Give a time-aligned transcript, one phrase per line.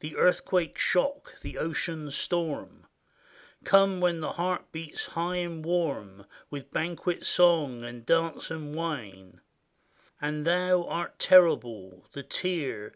[0.00, 2.88] The earthquake shock, the ocean storm;
[3.62, 9.40] Come when the heart beats high and warm, With banquet song, and dance, and wine;
[10.20, 12.88] And thou art terrible— the tear.